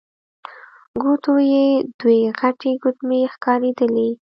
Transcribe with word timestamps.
ګوتو 1.01 1.33
يې 1.51 1.65
دوې 1.99 2.19
غټې 2.39 2.71
ګوتمۍ 2.81 3.21
ښکارېدلې. 3.33 4.09